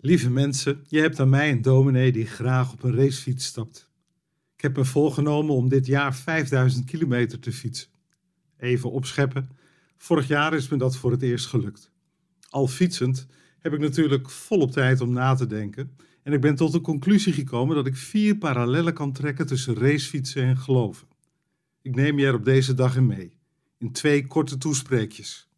[0.00, 3.90] Lieve mensen, je hebt aan mij een dominee die graag op een racefiets stapt.
[4.56, 7.88] Ik heb me voorgenomen om dit jaar 5000 kilometer te fietsen.
[8.58, 9.50] Even opscheppen.
[9.96, 11.90] Vorig jaar is me dat voor het eerst gelukt.
[12.48, 13.26] Al fietsend
[13.58, 15.96] heb ik natuurlijk volop tijd om na te denken.
[16.22, 20.42] En ik ben tot de conclusie gekomen dat ik vier parallellen kan trekken tussen racefietsen
[20.42, 21.08] en geloven.
[21.82, 23.36] Ik neem je er op deze dag in mee,
[23.78, 25.48] in twee korte toespreekjes.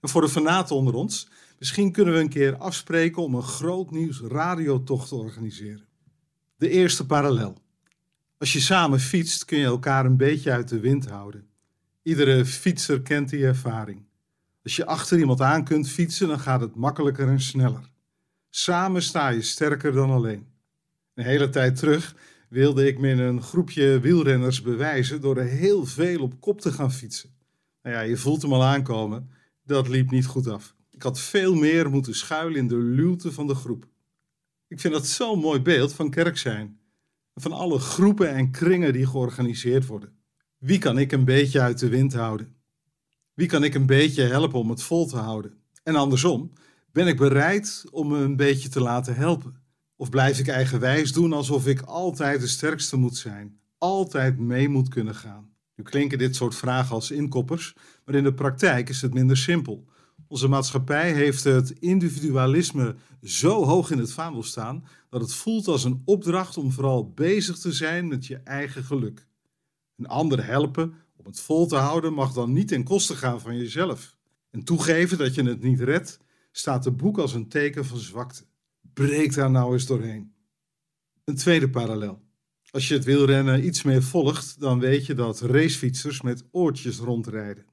[0.00, 1.28] En voor de fanaten onder ons,
[1.58, 5.86] misschien kunnen we een keer afspreken om een groot nieuws radiotocht te organiseren.
[6.56, 7.56] De eerste parallel.
[8.38, 11.46] Als je samen fietst, kun je elkaar een beetje uit de wind houden.
[12.02, 14.04] Iedere fietser kent die ervaring.
[14.62, 17.90] Als je achter iemand aan kunt fietsen, dan gaat het makkelijker en sneller.
[18.50, 20.46] Samen sta je sterker dan alleen.
[21.14, 22.16] Een hele tijd terug
[22.48, 26.72] wilde ik me in een groepje wielrenners bewijzen door er heel veel op kop te
[26.72, 27.30] gaan fietsen.
[27.82, 29.30] Nou ja, je voelt hem al aankomen.
[29.64, 30.75] Dat liep niet goed af.
[30.96, 33.86] Ik had veel meer moeten schuilen in de luwte van de groep.
[34.68, 36.80] Ik vind dat zo'n mooi beeld van kerk zijn.
[37.34, 40.16] Van alle groepen en kringen die georganiseerd worden.
[40.58, 42.56] Wie kan ik een beetje uit de wind houden?
[43.34, 45.58] Wie kan ik een beetje helpen om het vol te houden?
[45.82, 46.52] En andersom,
[46.92, 49.62] ben ik bereid om me een beetje te laten helpen?
[49.96, 54.88] Of blijf ik eigenwijs doen alsof ik altijd de sterkste moet zijn, altijd mee moet
[54.88, 55.50] kunnen gaan?
[55.74, 59.94] Nu klinken dit soort vragen als inkoppers, maar in de praktijk is het minder simpel.
[60.28, 65.84] Onze maatschappij heeft het individualisme zo hoog in het vaandel staan dat het voelt als
[65.84, 69.26] een opdracht om vooral bezig te zijn met je eigen geluk.
[69.96, 73.56] Een ander helpen om het vol te houden mag dan niet ten koste gaan van
[73.56, 74.16] jezelf.
[74.50, 76.18] En toegeven dat je het niet redt,
[76.52, 78.44] staat de boek als een teken van zwakte.
[78.92, 80.32] Breek daar nou eens doorheen.
[81.24, 82.22] Een tweede parallel.
[82.70, 87.66] Als je het wielrennen iets meer volgt, dan weet je dat racefietsers met oortjes rondrijden.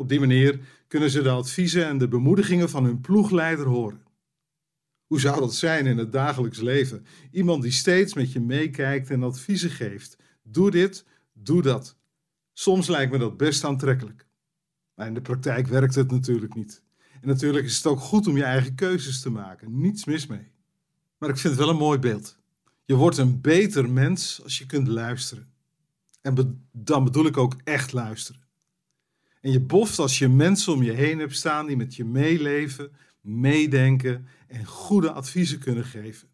[0.00, 4.02] Op die manier kunnen ze de adviezen en de bemoedigingen van hun ploegleider horen.
[5.06, 7.06] Hoe zou dat zijn in het dagelijks leven?
[7.30, 10.16] Iemand die steeds met je meekijkt en adviezen geeft.
[10.42, 11.96] Doe dit, doe dat.
[12.52, 14.26] Soms lijkt me dat best aantrekkelijk.
[14.94, 16.82] Maar in de praktijk werkt het natuurlijk niet.
[17.20, 19.80] En natuurlijk is het ook goed om je eigen keuzes te maken.
[19.80, 20.52] Niets mis mee.
[21.18, 22.38] Maar ik vind het wel een mooi beeld.
[22.84, 25.52] Je wordt een beter mens als je kunt luisteren.
[26.20, 28.47] En dan bedoel ik ook echt luisteren.
[29.40, 32.92] En je boft als je mensen om je heen hebt staan die met je meeleven,
[33.20, 36.28] meedenken en goede adviezen kunnen geven.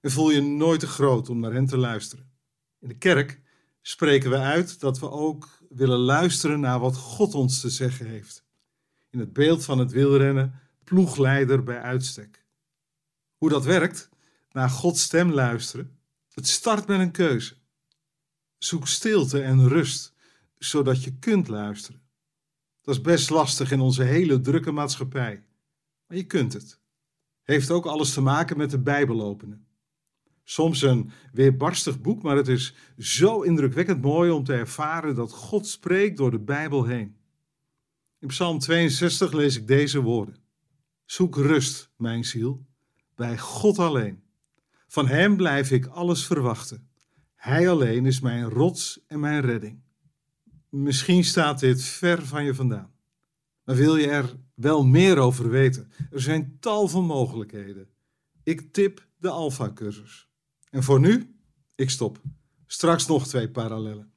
[0.00, 2.30] En voel je nooit te groot om naar hen te luisteren.
[2.80, 3.40] In de kerk
[3.82, 8.44] spreken we uit dat we ook willen luisteren naar wat God ons te zeggen heeft.
[9.10, 12.44] In het beeld van het wielrennen, ploegleider bij uitstek.
[13.36, 14.08] Hoe dat werkt,
[14.50, 15.98] naar Gods stem luisteren,
[16.34, 17.54] het start met een keuze.
[18.58, 20.12] Zoek stilte en rust,
[20.58, 22.03] zodat je kunt luisteren.
[22.84, 25.44] Dat is best lastig in onze hele drukke maatschappij.
[26.06, 26.80] Maar je kunt het.
[27.42, 29.66] Heeft ook alles te maken met de Bijbel openen.
[30.42, 35.66] Soms een weerbarstig boek, maar het is zo indrukwekkend mooi om te ervaren dat God
[35.66, 37.16] spreekt door de Bijbel heen.
[38.18, 40.36] In Psalm 62 lees ik deze woorden:
[41.04, 42.66] Zoek rust, mijn ziel,
[43.14, 44.22] bij God alleen.
[44.86, 46.88] Van Hem blijf ik alles verwachten.
[47.34, 49.83] Hij alleen is mijn rots en mijn redding.
[50.76, 52.92] Misschien staat dit ver van je vandaan.
[53.64, 55.90] Maar wil je er wel meer over weten?
[56.10, 57.88] Er zijn tal van mogelijkheden.
[58.42, 60.28] Ik tip de Alpha-cursus.
[60.70, 61.36] En voor nu,
[61.74, 62.20] ik stop.
[62.66, 64.12] Straks nog twee parallellen.